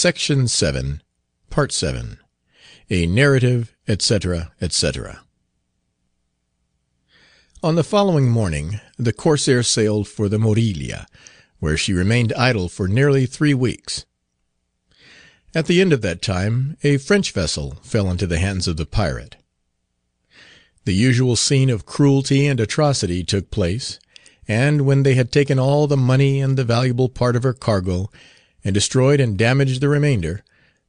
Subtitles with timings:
[0.00, 1.02] Section 7,
[1.50, 2.16] Part 7
[2.88, 5.20] A narrative, etc., etc.
[7.62, 11.06] On the following morning the Corsair sailed for the Morelia,
[11.58, 14.06] where she remained idle for nearly three weeks.
[15.54, 18.86] At the end of that time a French vessel fell into the hands of the
[18.86, 19.36] pirate.
[20.86, 24.00] The usual scene of cruelty and atrocity took place,
[24.48, 28.08] and when they had taken all the money and the valuable part of her cargo,
[28.64, 30.42] and destroyed and damaged the remainder,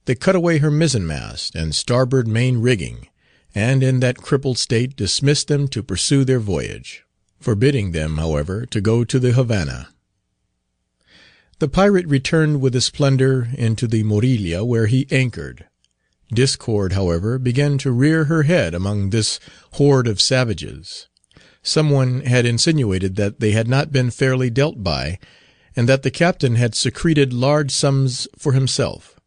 [0.06, 3.08] they cut away her mizen mast and starboard main rigging,
[3.54, 7.04] and in that crippled state dismissed them to pursue their voyage,
[7.40, 9.90] forbidding them, however, to go to the Havana.
[11.60, 15.68] The pirate returned with his plunder into the Morelia, where he anchored.
[16.34, 19.40] Discord, however, began to rear her head among this
[19.74, 21.08] horde of savages.
[21.62, 25.20] Some one had insinuated that they had not been fairly dealt by,
[25.76, 29.20] and that the captain had secreted large sums for himself.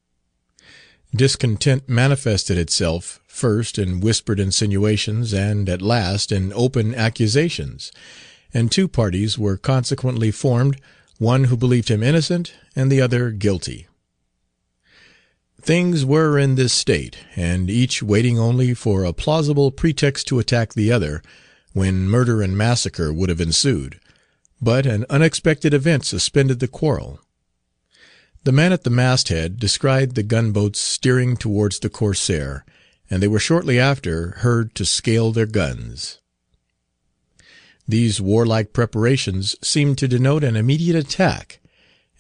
[1.15, 7.93] Discontent manifested itself, first in whispered insinuations, and, at last, in open accusations,
[8.53, 10.81] and two parties were consequently formed,
[11.19, 13.87] one who believed him innocent, and the other guilty.
[15.63, 20.75] Things were in this state, and each waiting only for a plausible pretext to attack
[20.75, 21.23] the other,
[21.73, 23.99] when murder and massacre would have ensued,
[24.65, 27.21] but an unexpected event suspended the quarrel.
[28.45, 32.65] The man at the mast head descried the gunboats steering towards the Corsair,
[33.11, 36.19] and they were shortly after heard to scale their guns.
[37.87, 41.61] These warlike preparations seemed to denote an immediate attack,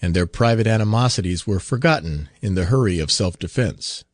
[0.03, 4.05] and their private animosities were forgotten in the hurry of self defence.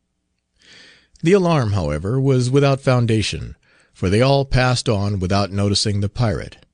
[1.20, 3.56] The alarm, however, was without foundation,
[3.92, 6.64] for they all passed on without noticing the pirate.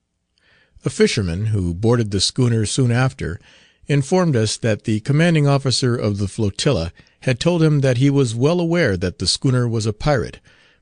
[0.86, 3.40] A fisherman, who boarded the schooner soon after,
[3.88, 8.36] informed us that the commanding officer of the flotilla had told him that he was
[8.36, 10.38] well aware that the schooner was a pirate,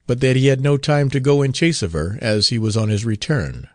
[0.07, 2.77] but that he had no time to go in chase of her, as he was
[2.77, 3.67] on his return.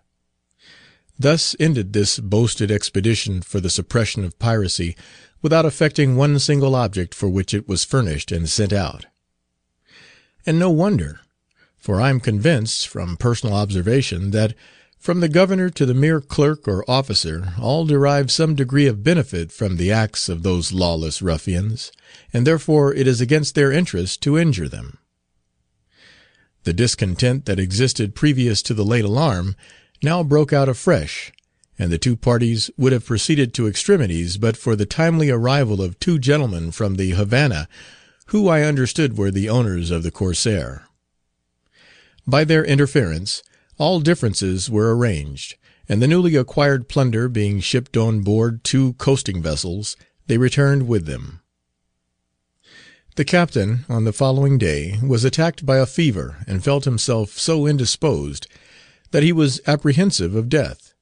[1.18, 4.96] Thus ended this boasted expedition for the suppression of piracy,
[5.42, 9.08] without effecting one single object for which it was furnished and sent out.
[10.46, 11.22] And no wonder
[11.80, 14.54] for I am convinced, from personal observation, that
[15.00, 19.50] from the governor to the mere clerk or officer, all derive some degree of benefit
[19.50, 21.92] from the acts of those lawless ruffians,
[22.34, 24.98] and therefore it is against their interest to injure them.
[26.66, 29.56] The discontent that existed previous to the late alarm
[30.04, 31.32] now broke out afresh,
[31.80, 35.98] and the two parties would have proceeded to extremities but for the timely arrival of
[36.00, 37.70] two gentlemen from the Havana,
[38.28, 40.84] who I understood were the owners of the Corsair.
[42.28, 43.42] By their interference,
[43.80, 45.56] all differences were arranged,
[45.88, 49.98] and the newly acquired plunder being shipped on board two coasting vessels,
[50.28, 51.42] they returned with them.
[53.16, 57.66] The captain, on the following day, was attacked by a fever, and felt himself so
[57.66, 58.48] indisposed,
[59.12, 60.94] that he was apprehensive of death.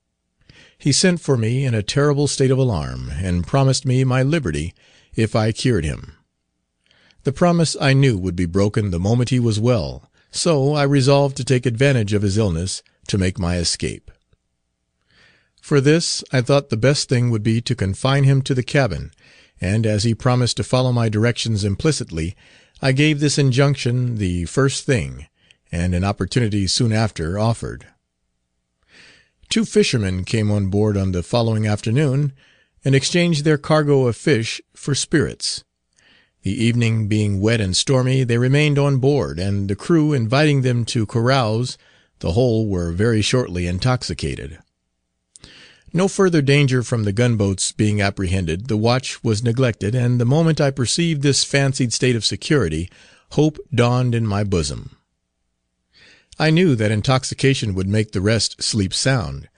[0.77, 4.73] He sent for me in a terrible state of alarm, and promised me my liberty
[5.15, 6.13] if I cured him.
[7.23, 11.38] The promise I knew would be broken the moment he was well, so I resolved
[11.38, 14.11] to take advantage of his illness to make my escape.
[15.61, 19.11] For this I thought the best thing would be to confine him to the cabin,
[19.59, 22.35] and as he promised to follow my directions implicitly,
[22.81, 25.27] I gave this injunction the first thing,
[25.71, 27.88] and an opportunity soon after offered.
[29.49, 32.33] Two fishermen came on board on the following afternoon,
[32.85, 35.63] and exchanged their cargo of fish for spirits.
[36.44, 40.86] The evening being wet and stormy, they remained on board, and the crew inviting them
[40.86, 41.78] to carouse,
[42.20, 44.59] the whole were very shortly intoxicated.
[45.94, 50.62] No further danger from the gunboats being apprehended, the watch was neglected, and the moment
[50.62, 52.90] I perceived this fancied state of security,
[53.31, 54.98] hope dawned in my bosom.
[56.40, 59.50] I knew that intoxication would make the rest sleep sound,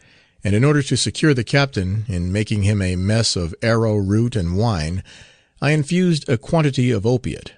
[0.44, 4.36] and in order to secure the captain in making him a mess of arrow root
[4.36, 5.04] and wine,
[5.62, 7.54] I infused a quantity of opiate.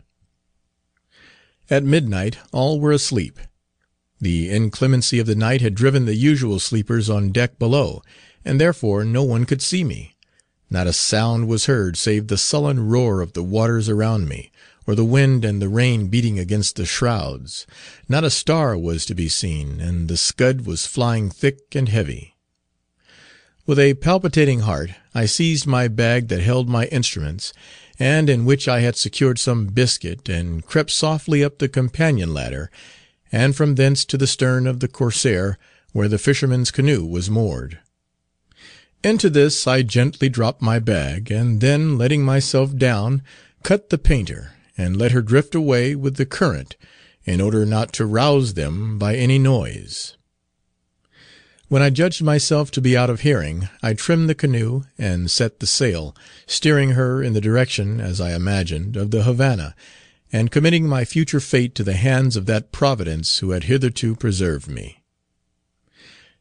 [1.70, 3.40] At midnight all were asleep.
[4.20, 8.02] The inclemency of the night had driven the usual sleepers on deck below,
[8.44, 10.16] and therefore no one could see me.
[10.70, 14.52] Not a sound was heard save the sullen roar of the waters around me,
[14.88, 17.68] or the wind and the rain beating against the shrouds.
[18.10, 22.36] Not a star was to be seen, and the scud was flying thick and heavy.
[23.66, 27.54] With a palpitating heart I seized my bag that held my instruments,
[28.02, 32.72] and in which I had secured some biscuit, and crept softly up the companion ladder,
[33.32, 35.60] and from thence to the stern of the Corsair,
[35.92, 37.78] where the fisherman's canoe was moored.
[39.04, 43.22] Into this I gently dropped my bag, and then letting myself down,
[43.62, 46.78] cut the painter, and let her drift away with the current,
[47.26, 50.18] in order not to rouse them by any noise.
[51.72, 55.62] When I judged myself to be out of hearing, I trimmed the canoe and set
[55.62, 56.14] the sail,
[56.46, 59.74] steering her in the direction, as I imagined, of the Havana,
[60.34, 64.68] and committing my future fate to the hands of that Providence who had hitherto preserved
[64.68, 65.02] me.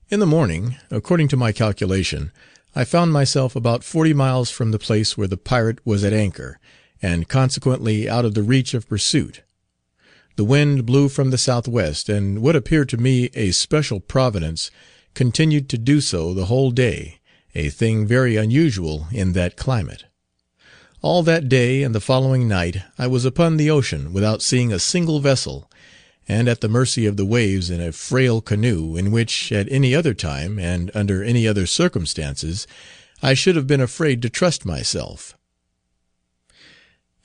[0.09, 2.33] In the morning, according to my calculation,
[2.75, 6.59] I found myself about forty miles from the place where the pirate was at anchor,
[7.01, 9.45] and consequently out of the reach of pursuit.
[10.35, 14.73] The wind blew from the southwest, and what appeared to me a special providence,
[15.15, 17.21] continued to do so the whole day,
[17.55, 20.05] a thing very unusual in that climate.
[21.03, 24.79] All that day and the following night I was upon the ocean without seeing a
[24.79, 25.71] single vessel,
[26.29, 29.95] and at the mercy of the waves in a frail canoe, in which, at any
[29.95, 32.67] other time, and under any other circumstances,
[33.23, 35.37] I should have been afraid to trust myself.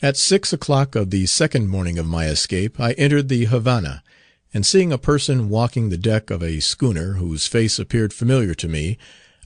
[0.02, 4.04] At six o'clock of the second morning of my escape, I entered the Havana,
[4.56, 8.69] and seeing a person walking the deck of a schooner whose face appeared familiar to
[8.69, 8.98] me,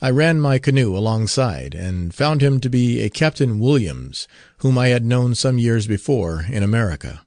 [0.03, 4.27] I ran my canoe alongside, and found him to be a Captain Williams,
[4.59, 7.21] whom I had known some years before in America.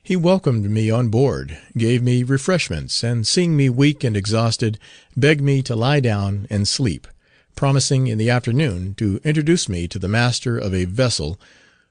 [0.00, 4.78] He welcomed me on board, gave me refreshments, and seeing me weak and exhausted,
[5.16, 7.08] begged me to lie down and sleep,
[7.56, 11.36] promising in the afternoon to introduce me to the master of a vessel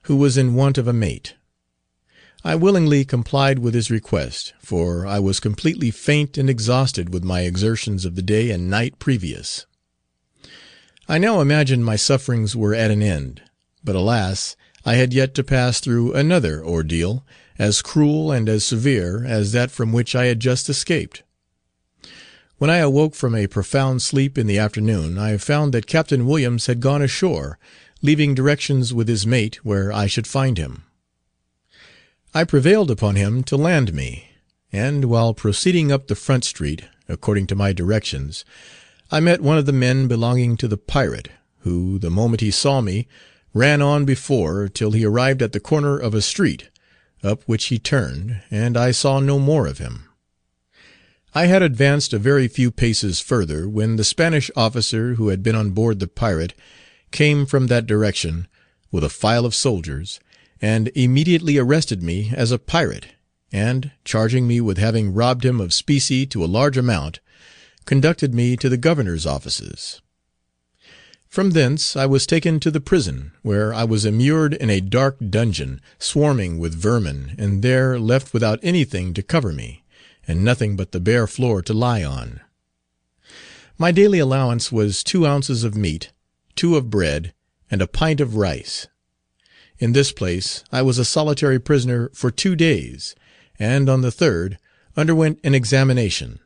[0.03, 1.35] who was in want of a mate.
[2.47, 7.41] I willingly complied with his request, for I was completely faint and exhausted with my
[7.41, 9.65] exertions of the day and night previous.
[11.09, 13.41] I now imagined my sufferings were at an end,
[13.83, 14.55] but alas!
[14.85, 17.25] I had yet to pass through another ordeal
[17.59, 21.23] as cruel and as severe as that from which I had just escaped.
[22.59, 26.67] When I awoke from a profound sleep in the afternoon, I found that Captain Williams
[26.67, 27.59] had gone ashore,
[28.01, 30.85] leaving directions with his mate where I should find him.
[32.33, 34.29] I prevailed upon him to land me,
[34.71, 38.43] and, while proceeding up the front street, according to my directions,
[39.09, 41.29] I met one of the men belonging to the pirate,
[41.59, 43.07] who, the moment he saw me,
[43.53, 46.69] ran on before till he arrived at the corner of a street,
[47.23, 50.09] up which he turned, and I saw no more of him.
[51.33, 55.55] I had advanced a very few paces further, when the Spanish officer who had been
[55.55, 56.53] on board the pirate,
[57.11, 58.47] came from that direction,
[58.91, 60.19] with a file of soldiers,
[60.61, 63.07] and immediately arrested me as a pirate,
[63.51, 67.19] and, charging me with having robbed him of specie to a large amount,
[67.85, 70.01] conducted me to the Governor's offices.
[71.27, 75.17] From thence I was taken to the prison, where I was immured in a dark
[75.29, 79.83] dungeon, swarming with vermin, and there left without anything to cover me,
[80.27, 82.41] and nothing but the bare floor to lie on.
[83.77, 86.11] My daily allowance was two ounces of meat,
[86.55, 87.33] two of bread,
[87.69, 88.87] and a pint of rice.
[89.79, 93.15] In this place I was a solitary prisoner for two days,
[93.59, 94.57] and on the third
[94.95, 96.39] underwent an examination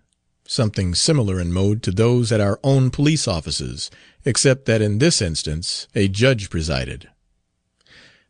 [0.51, 3.89] something similar in mode to those at our own police offices,
[4.25, 7.09] except that in this instance a judge presided.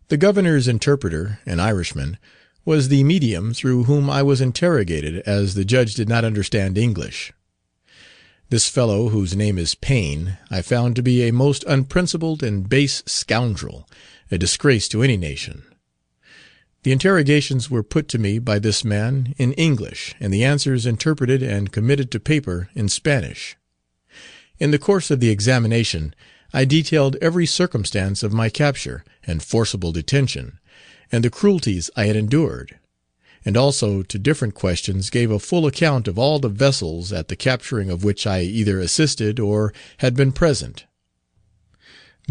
[0.10, 2.20] The Governor's interpreter, an Irishman,
[2.64, 7.34] was the medium through whom I was interrogated, as the judge did not understand English.
[8.50, 13.02] This fellow, whose name is Payne, I found to be a most unprincipled and base
[13.08, 13.90] scoundrel,
[14.32, 15.64] a disgrace to any nation.
[16.84, 21.44] The interrogations were put to me by this man in English, and the answers interpreted
[21.44, 23.56] and committed to paper in Spanish.
[24.58, 26.16] In the course of the examination
[26.54, 30.60] I detailed every circumstance of my capture and forcible detention,
[31.12, 32.80] and the cruelties I had endured;
[33.46, 37.36] and also to different questions gave a full account of all the vessels at the
[37.36, 40.86] capturing of which I either assisted or had been present.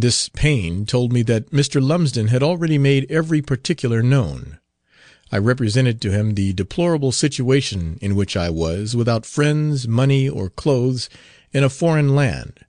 [0.01, 1.79] This Payne told me that Mr.
[1.79, 4.59] Lumsden had already made every particular known.
[5.31, 10.49] I represented to him the deplorable situation in which I was, without friends, money, or
[10.49, 11.11] clothes,
[11.53, 12.61] in a foreign land,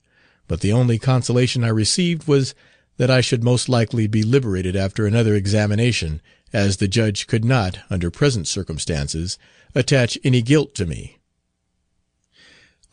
[0.46, 2.54] but the only consolation I received was
[2.98, 6.20] that I should most likely be liberated after another examination,
[6.52, 9.38] as the judge could not, under present circumstances,
[9.74, 11.16] attach any guilt to me.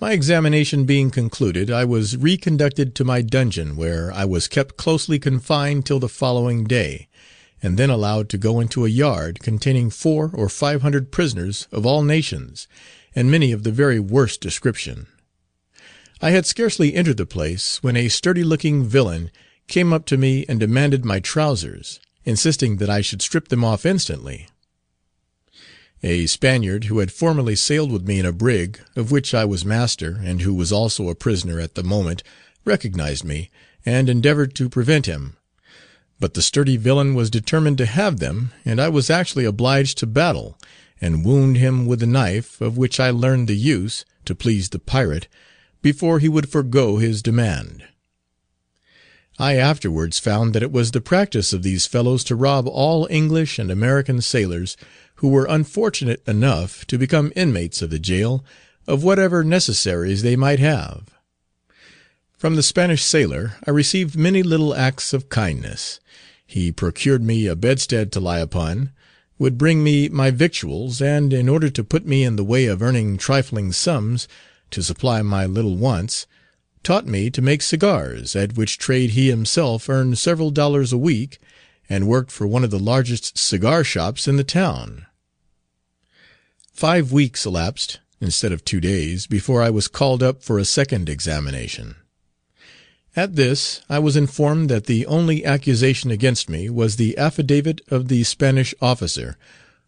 [0.01, 5.20] My examination being concluded, I was reconducted to my dungeon, where I was kept closely
[5.20, 7.10] confined till the following day,
[7.62, 11.86] and then allowed to go into a yard containing four or five hundred prisoners of
[11.86, 12.65] all nations,
[13.13, 15.08] and many of the very worst description.
[16.22, 19.32] I had scarcely entered the place, when a sturdy looking villain
[19.68, 23.86] came up to me and demanded my trousers, insisting that I should strip them off
[23.86, 24.48] instantly.
[26.01, 29.65] A Spaniard, who had formerly sailed with me in a brig, of which I was
[29.65, 32.24] master, and who was also a prisoner at the moment,
[32.63, 33.50] recognised me,
[33.86, 35.36] and endeavoured to prevent him;
[36.18, 40.08] but the sturdy villain was determined to have them, and I was actually obliged to
[40.08, 40.58] battle,
[41.01, 44.79] and wound him with the knife, of which I learned the use, to please the
[44.79, 45.27] pirate,
[45.82, 47.84] before he would forego his demand.
[49.38, 53.58] I afterwards found that it was the practice of these fellows to rob all English
[53.58, 54.75] and American sailors
[55.20, 58.44] who were unfortunate enough to become inmates of the gaol,
[58.88, 61.10] of whatever necessaries they might have.
[62.38, 66.00] From the Spanish sailor I received many little acts of kindness.
[66.48, 68.92] He procured me a bedstead to lie upon,
[69.38, 72.82] would bring me my victuals, and, in order to put me in the way of
[72.82, 74.26] earning trifling sums
[74.72, 76.28] to supply my little wants,
[76.82, 81.40] taught me to make cigars, at which trade he himself earned several dollars a week,
[81.90, 85.06] and worked for one of the largest cigar shops in the town.
[86.79, 91.09] Five weeks elapsed, instead of two days, before I was called up for a second
[91.09, 91.98] examination.
[93.17, 98.07] At this I was informed that the only accusation against me was the affidavit of
[98.07, 99.36] the Spanish officer,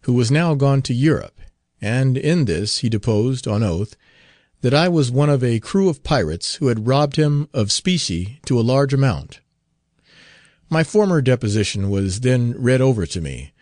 [0.01, 1.39] who was now gone to Europe,
[1.79, 3.95] and in this he deposed, on oath,
[4.60, 8.41] that I was one of a crew of pirates who had robbed him of specie
[8.48, 9.39] to a large amount.
[10.69, 13.53] My former deposition was then read over to me,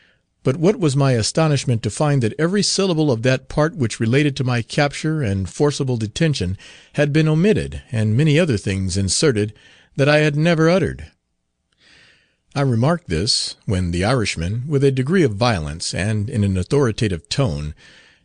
[0.49, 4.35] but what was my astonishment to find that every syllable of that part which related
[4.35, 6.57] to my capture and forcible detention
[6.93, 9.53] had been omitted, and many other things inserted
[9.95, 11.11] that I had never uttered.
[12.55, 17.29] I remarked this, when the Irishman, with a degree of violence, and in an authoritative
[17.29, 17.75] tone,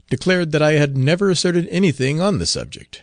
[0.08, 3.02] declared that I had never asserted anything on the subject.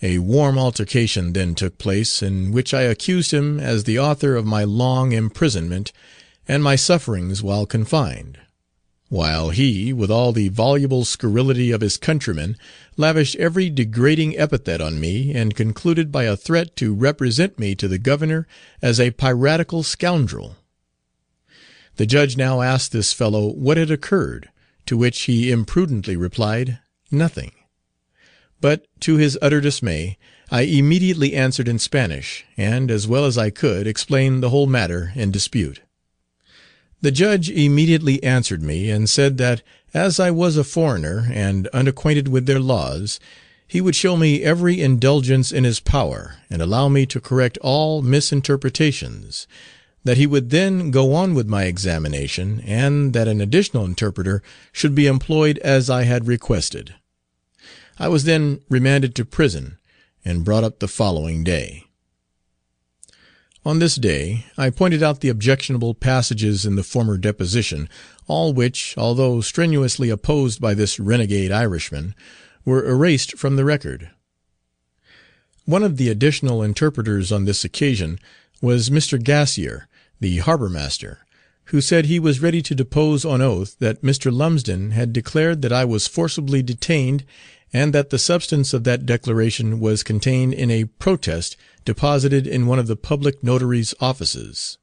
[0.00, 4.46] A warm altercation then took place, in which I accused him as the author of
[4.46, 5.92] my long imprisonment
[6.46, 8.38] and my sufferings while confined;
[9.08, 12.56] while he, with all the voluble scurrility of his countrymen,
[12.96, 17.88] lavished every degrading epithet on me, and concluded by a threat to represent me to
[17.88, 18.46] the Governor
[18.82, 20.56] as a piratical scoundrel.
[21.96, 24.50] The judge now asked this fellow what had occurred,
[24.86, 26.78] to which he imprudently replied,
[27.10, 27.52] "Nothing."
[28.60, 30.18] But, to his utter dismay,
[30.50, 35.12] I immediately answered in Spanish, and, as well as I could, explained the whole matter
[35.14, 35.80] in dispute.
[37.00, 42.28] The judge immediately answered me, and said that, as I was a foreigner, and unacquainted
[42.28, 43.20] with their laws,
[43.66, 48.02] he would show me every indulgence in his power, and allow me to correct all
[48.02, 49.46] misinterpretations
[50.04, 54.94] that he would then go on with my examination, and that an additional interpreter should
[54.94, 56.94] be employed as I had requested.
[57.98, 59.78] I was then remanded to prison,
[60.24, 61.83] and brought up the following day.
[63.66, 67.88] On this day I pointed out the objectionable passages in the former deposition,
[68.26, 72.14] all which, although strenuously opposed by this renegade Irishman,
[72.66, 74.10] were erased from the record.
[75.64, 78.18] One of the additional interpreters on this occasion
[78.60, 79.18] was Mr.
[79.18, 79.86] Gassier,
[80.20, 81.20] the harbour master,
[81.66, 84.30] who said he was ready to depose on oath that Mr.
[84.30, 87.24] Lumsden had declared that I was forcibly detained,
[87.72, 92.78] and that the substance of that declaration was contained in a protest deposited in one
[92.78, 94.78] of the public notary's offices.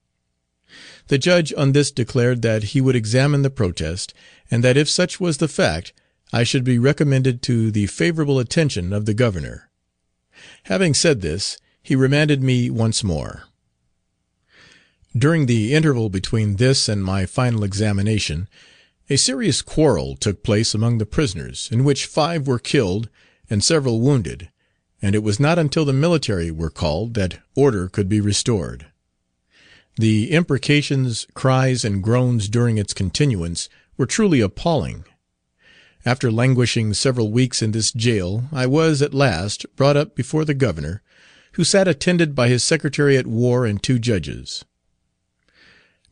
[1.08, 4.14] The judge on this declared that he would examine the protest,
[4.50, 5.94] and that if such was the fact,
[6.32, 9.70] I should be recommended to the favourable attention of the Governor.
[10.64, 13.44] Having said this, he remanded me once more.
[15.18, 18.48] During the interval between this and my final examination,
[19.10, 23.10] a serious quarrel took place among the prisoners, in which five were killed
[23.50, 24.50] and several wounded,
[25.02, 28.88] and it was not until the military were called that order could be restored.
[29.98, 33.68] The imprecations, cries, and groans during its continuance
[33.98, 35.06] were truly appalling.
[36.06, 40.54] After languishing several weeks in this gaol, I was, at last, brought up before the
[40.54, 41.02] Governor,
[41.54, 44.66] who sat attended by his Secretary at War and two judges.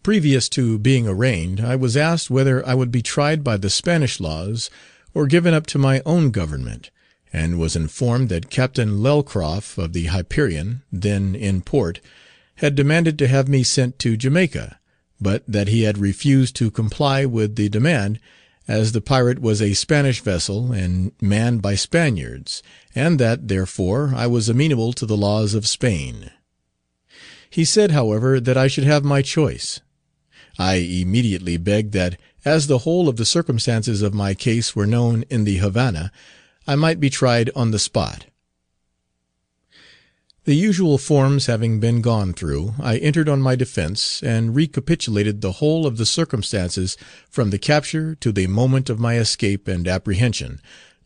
[0.04, 4.20] Previous to being arraigned, I was asked whether I would be tried by the Spanish
[4.20, 4.70] laws
[5.14, 6.92] or given up to my own government,
[7.32, 12.00] and was informed that Captain Lelcroft of the Hyperion, then in port,
[12.56, 14.80] had demanded to have me sent to Jamaica,
[15.22, 18.20] but that he had refused to comply with the demand,
[18.68, 22.62] as the pirate was a Spanish vessel and manned by Spaniards,
[22.94, 26.32] and that, therefore, I was amenable to the laws of Spain.
[27.50, 29.80] He said, however, that I should have my choice.
[30.60, 35.24] I immediately begged that, as the whole of the circumstances of my case were known
[35.30, 36.12] in the Havana,
[36.70, 38.28] I might be tried on the spot.
[40.44, 45.54] The usual forms having been gone through, I entered on my defence, and recapitulated the
[45.54, 46.96] whole of the circumstances
[47.28, 50.62] from the capture to the moment of my escape and apprehension,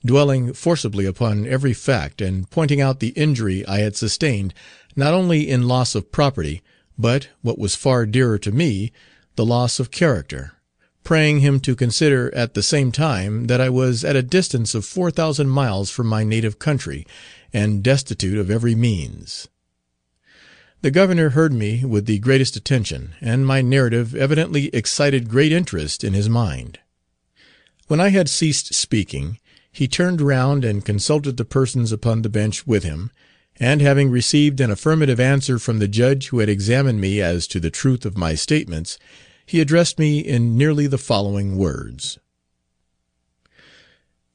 [0.05, 4.53] dwelling forcibly upon every fact, and pointing out the injury I had sustained
[4.97, 6.61] not only in loss of property,
[6.97, 8.91] but, what was far dearer to me,
[9.37, 10.55] the loss of character,
[11.03, 14.85] praying him to consider at the same time that I was at a distance of
[14.85, 17.05] 4,000 miles from my native country,
[17.51, 19.47] and destitute of every means.
[20.81, 26.03] The Governor heard me with the greatest attention, and my narrative evidently excited great interest
[26.03, 26.79] in his mind.
[27.87, 29.39] When I had ceased speaking,
[29.71, 33.11] he turned round and consulted the persons upon the bench with him,
[33.59, 37.59] and having received an affirmative answer from the judge who had examined me as to
[37.59, 38.97] the truth of my statements,
[39.45, 42.17] he addressed me in nearly the following words: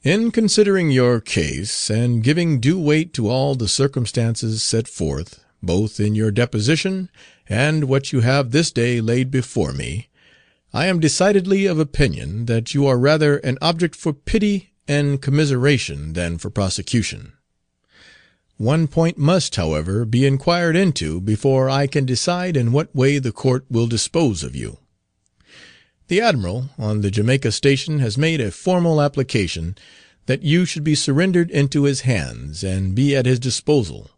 [0.03, 5.99] "In considering your case, and giving due weight to all the circumstances set forth, both
[5.99, 7.11] in your deposition
[7.49, 10.09] and what you have this day laid before me,
[10.73, 16.13] I am decidedly of opinion that you are rather an object for pity and commiseration
[16.13, 17.33] than for prosecution.
[18.57, 23.33] One point must, however, be inquired into before I can decide in what way the
[23.33, 24.79] court will dispose of you.
[26.09, 29.77] The Admiral on the Jamaica station has made a formal application
[30.25, 34.11] that you should be surrendered into his hands, and be at his disposal.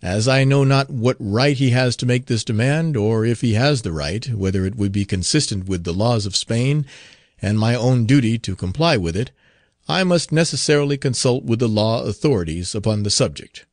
[0.00, 3.54] As I know not what right he has to make this demand, or if he
[3.54, 6.86] has the right, whether it would be consistent with the laws of Spain,
[7.42, 9.32] and my own duty to comply with it,
[9.88, 13.66] I must necessarily consult with the law authorities upon the subject.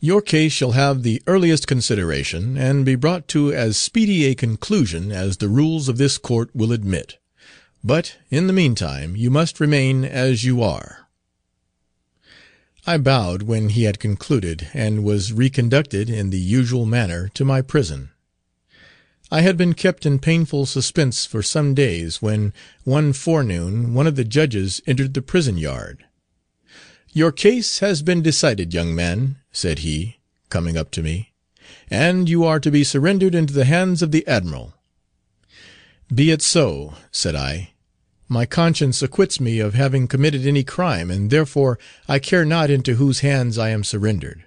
[0.00, 5.10] Your case shall have the earliest consideration, and be brought to as speedy a conclusion
[5.10, 7.18] as the rules of this court will admit;
[7.82, 11.08] but, in the meantime, you must remain as you are."
[12.86, 17.60] I bowed when he had concluded, and was reconducted in the usual manner to my
[17.60, 18.10] prison.
[19.32, 22.52] I had been kept in painful suspense for some days, when,
[22.84, 26.04] one forenoon, one of the judges entered the prison yard.
[27.14, 30.18] "Your case has been decided, young man," said he,
[30.50, 31.32] coming up to me,
[31.90, 34.74] "and you are to be surrendered into the hands of the admiral."
[36.14, 37.70] "Be it so," said I.
[38.28, 42.96] "My conscience acquits me of having committed any crime, and therefore I care not into
[42.96, 44.44] whose hands I am surrendered."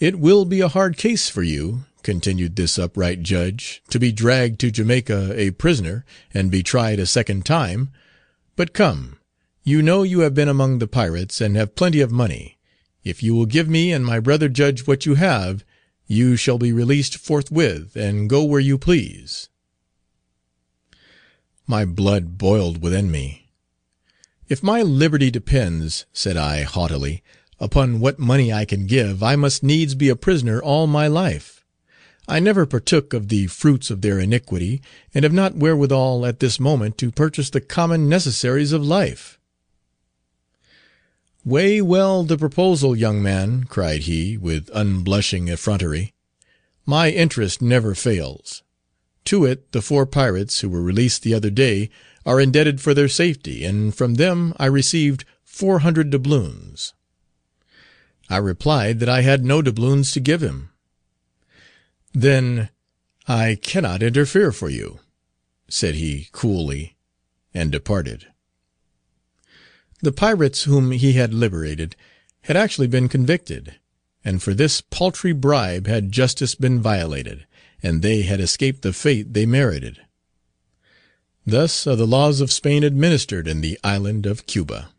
[0.00, 4.58] "It will be a hard case for you," continued this upright judge, "to be dragged
[4.60, 7.90] to Jamaica a prisoner, and be tried a second time.
[8.56, 9.18] But come.
[9.64, 12.58] You know you have been among the pirates, and have plenty of money.
[13.04, 15.64] If you will give me and my brother judge what you have,
[16.04, 19.48] you shall be released forthwith, and go where you please."
[21.64, 23.52] My blood boiled within me.
[24.48, 27.22] "If my liberty depends," said I, haughtily,
[27.60, 31.64] "upon what money I can give, I must needs be a prisoner all my life.
[32.26, 34.82] I never partook of the fruits of their iniquity,
[35.14, 39.38] and have not wherewithal at this moment to purchase the common necessaries of life.
[41.44, 46.14] "Weigh well the proposal, young man," cried he, with unblushing effrontery.
[46.86, 48.62] "My interest never fails.
[49.24, 51.90] To it the four pirates, who were released the other day,
[52.24, 56.94] are indebted for their safety, and from them I received four hundred doubloons."
[58.28, 60.70] I replied that I had no doubloons to give him.
[62.12, 62.68] "Then
[63.26, 65.00] I cannot interfere for you,"
[65.68, 66.96] said he coolly,
[67.52, 68.28] and departed.
[70.02, 71.94] The pirates whom he had liberated
[72.42, 73.76] had actually been convicted,
[74.24, 77.46] and for this paltry bribe had justice been violated,
[77.84, 80.00] and they had escaped the fate they merited.
[81.46, 84.90] Thus are the laws of Spain administered in the island of Cuba.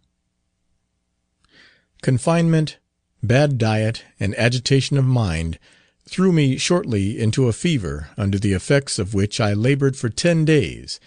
[2.02, 2.78] Confinement,
[3.22, 5.60] bad diet, and agitation of mind,
[6.08, 10.46] threw me shortly into a fever, under the effects of which I laboured for ten
[10.46, 11.02] days,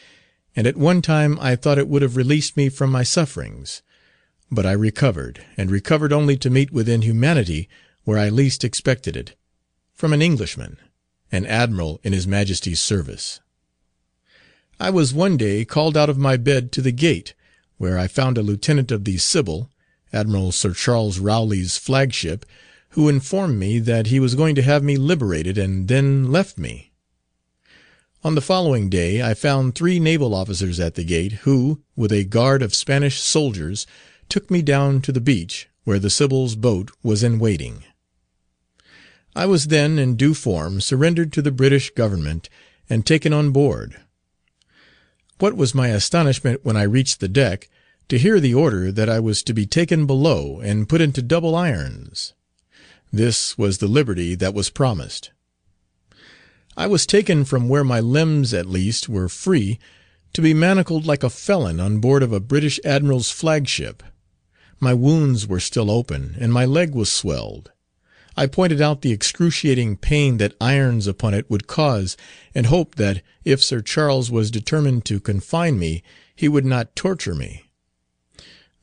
[0.56, 3.82] and at one time I thought it would have released me from my sufferings.
[4.50, 7.68] But I recovered, and recovered only to meet with inhumanity
[8.04, 9.36] where I least expected it,
[9.92, 10.78] from an Englishman,
[11.30, 13.40] an admiral in his Majesty's service.
[14.80, 17.34] I was one day called out of my bed to the gate,
[17.76, 19.70] where I found a lieutenant of the Sybil,
[20.12, 22.46] Admiral Sir Charles Rowley's flag ship,
[22.90, 26.92] who informed me that he was going to have me liberated, and then left me.
[28.24, 32.24] On the following day I found three naval officers at the gate, who, with a
[32.24, 33.86] guard of Spanish soldiers,
[34.28, 37.84] took me down to the beach, where the Sibyl's boat was in waiting.
[39.36, 42.48] I was then in due form surrendered to the British Government,
[42.88, 44.00] and taken on board.
[45.38, 47.68] What was my astonishment when I reached the deck,
[48.08, 51.54] to hear the order that I was to be taken below and put into double
[51.54, 52.34] irons.
[53.12, 55.32] This was the liberty that was promised.
[56.78, 59.78] I was taken from where my limbs at least were free,
[60.34, 64.02] to be manacled like a felon on board of a British Admiral's flag ship.
[64.78, 67.72] My wounds were still open, and my leg was swelled.
[68.36, 72.18] I pointed out the excruciating pain that irons upon it would cause,
[72.54, 76.02] and hoped that if Sir Charles was determined to confine me,
[76.34, 77.65] he would not torture me.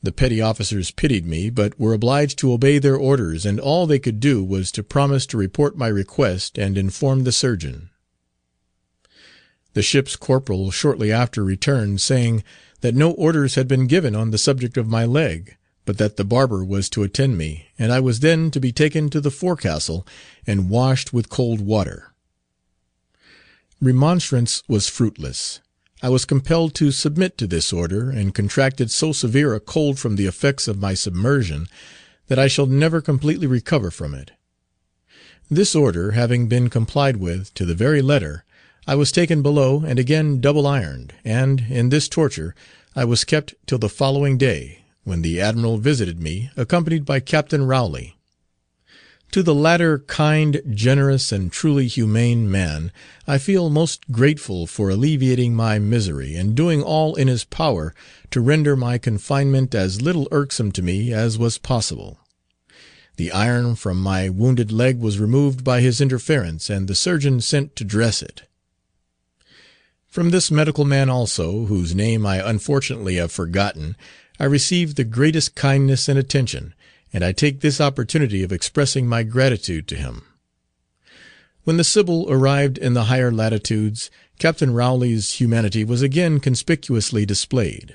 [0.04, 3.98] The petty officers pitied me, but were obliged to obey their orders, and all they
[3.98, 7.88] could do was to promise to report my request and inform the surgeon.
[9.72, 12.44] The ship's corporal shortly after returned, saying
[12.82, 16.24] that no orders had been given on the subject of my leg, but that the
[16.26, 20.06] barber was to attend me, and I was then to be taken to the forecastle
[20.46, 22.12] and washed with cold water.
[23.80, 25.60] Remonstrance was fruitless.
[26.04, 30.16] I was compelled to submit to this order, and contracted so severe a cold from
[30.16, 31.66] the effects of my submersion,
[32.26, 34.32] that I shall never completely recover from it.
[35.50, 38.44] This order having been complied with to the very letter,
[38.86, 42.54] I was taken below and again double ironed, and, in this torture,
[42.94, 47.64] I was kept till the following day, when the admiral visited me, accompanied by Captain
[47.64, 48.18] Rowley.
[49.32, 52.92] To the latter kind, generous, and truly humane man,
[53.26, 57.94] I feel most grateful for alleviating my misery, and doing all in his power
[58.30, 62.20] to render my confinement as little irksome to me as was possible.
[63.16, 67.76] The iron from my wounded leg was removed by his interference, and the surgeon sent
[67.76, 68.42] to dress it.
[70.08, 73.96] From this medical man also, whose name I unfortunately have forgotten,
[74.38, 76.74] I received the greatest kindness and attention,
[77.14, 80.24] and I take this opportunity of expressing my gratitude to him.
[81.62, 87.94] When the Sybil arrived in the higher latitudes, Captain Rowley's humanity was again conspicuously displayed.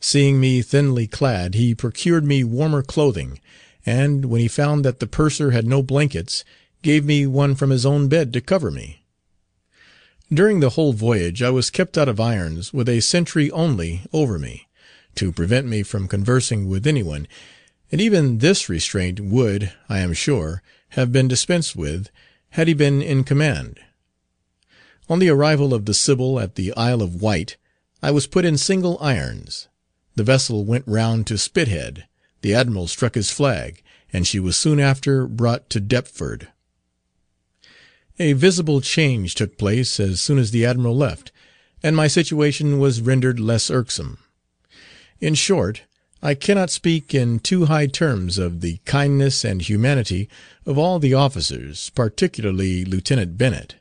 [0.00, 3.38] Seeing me thinly clad, he procured me warmer clothing,
[3.84, 6.42] and, when he found that the purser had no blankets,
[6.80, 9.04] gave me one from his own bed to cover me.
[10.32, 14.38] During the whole voyage I was kept out of irons with a sentry only over
[14.38, 14.68] me,
[15.16, 17.28] to prevent me from conversing with any one,
[17.90, 22.10] and even this restraint would, I am sure, have been dispensed with,
[22.50, 23.80] had he been in command.
[25.08, 27.56] On the arrival of the Sybil at the Isle of Wight,
[28.02, 29.68] I was put in single irons.
[30.14, 32.04] The vessel went round to Spithead,
[32.42, 36.48] the admiral struck his flag, and she was soon after brought to Deptford.
[38.18, 41.32] A visible change took place as soon as the admiral left,
[41.82, 44.18] and my situation was rendered less irksome.
[45.20, 45.82] In short,
[46.22, 50.28] I cannot speak in too high terms of the kindness and humanity
[50.66, 53.76] of all the officers, particularly Lieutenant Bennet.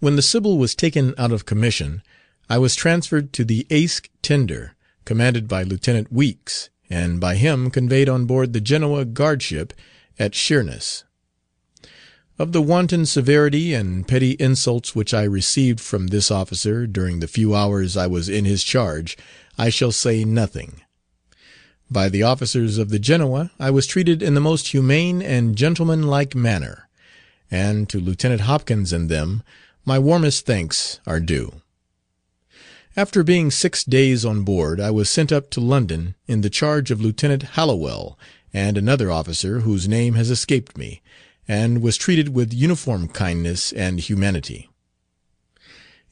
[0.00, 2.02] When the Sybil was taken out of commission,
[2.50, 8.08] I was transferred to the Aske tender, commanded by Lieutenant Weeks, and by him conveyed
[8.08, 9.72] on board the Genoa guardship
[10.18, 11.04] at Sheerness.
[12.36, 17.28] Of the wanton severity and petty insults which I received from this officer during the
[17.28, 19.16] few hours I was in his charge,
[19.56, 20.82] I shall say nothing.
[21.90, 26.34] By the officers of the Genoa I was treated in the most humane and gentlemanlike
[26.34, 26.88] manner,
[27.50, 29.44] and to Lieutenant Hopkins and them
[29.84, 31.62] my warmest thanks are due.
[32.96, 36.90] After being six days on board, I was sent up to London in the charge
[36.90, 38.18] of Lieutenant Hallowell
[38.52, 41.02] and another officer whose name has escaped me,
[41.46, 44.70] and was treated with uniform kindness and humanity.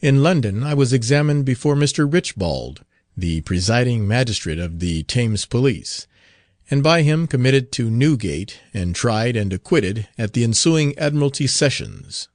[0.01, 2.09] In London I was examined before Mr.
[2.09, 2.77] Richbell,
[3.17, 6.07] the presiding magistrate of the Thames Police,
[6.71, 12.29] and by him committed to Newgate, and tried and acquitted at the ensuing Admiralty sessions.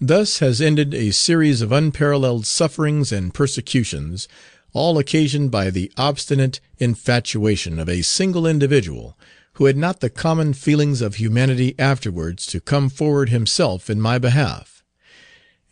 [0.00, 4.28] Thus has ended a series of unparalleled sufferings and persecutions,
[4.72, 9.18] all occasioned by the obstinate infatuation of a single individual,
[9.54, 14.18] who had not the common feelings of humanity afterwards to come forward himself in my
[14.18, 14.77] behalf.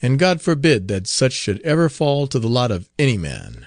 [0.02, 3.66] And God forbid that such should ever fall to the lot of any man.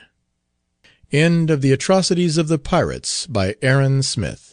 [1.11, 4.48] End of the Atrocities of the Pirates by Aaron Smith